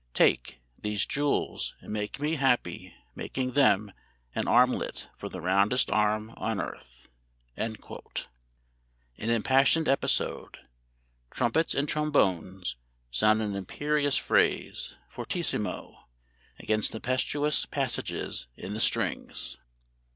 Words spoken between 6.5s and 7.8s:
earth.") [An